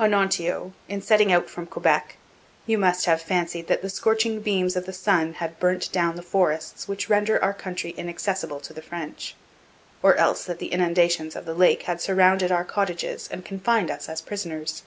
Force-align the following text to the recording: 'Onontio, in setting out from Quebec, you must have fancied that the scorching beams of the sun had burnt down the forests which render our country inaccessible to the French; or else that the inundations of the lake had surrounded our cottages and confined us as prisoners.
'Onontio, 0.00 0.72
in 0.88 1.00
setting 1.00 1.30
out 1.30 1.48
from 1.48 1.64
Quebec, 1.68 2.16
you 2.66 2.76
must 2.76 3.04
have 3.04 3.22
fancied 3.22 3.68
that 3.68 3.82
the 3.82 3.88
scorching 3.88 4.40
beams 4.40 4.74
of 4.74 4.84
the 4.84 4.92
sun 4.92 5.34
had 5.34 5.60
burnt 5.60 5.92
down 5.92 6.16
the 6.16 6.22
forests 6.24 6.88
which 6.88 7.08
render 7.08 7.40
our 7.40 7.54
country 7.54 7.90
inaccessible 7.96 8.58
to 8.58 8.72
the 8.72 8.82
French; 8.82 9.36
or 10.02 10.16
else 10.16 10.42
that 10.42 10.58
the 10.58 10.72
inundations 10.72 11.36
of 11.36 11.44
the 11.44 11.54
lake 11.54 11.84
had 11.84 12.00
surrounded 12.00 12.50
our 12.50 12.64
cottages 12.64 13.28
and 13.30 13.44
confined 13.44 13.88
us 13.88 14.08
as 14.08 14.20
prisoners. 14.20 14.82